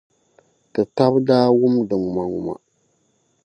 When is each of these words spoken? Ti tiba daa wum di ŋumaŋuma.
Ti 0.73 0.81
tiba 0.95 1.17
daa 1.27 1.47
wum 1.59 1.75
di 1.87 1.95
ŋumaŋuma. 2.03 2.53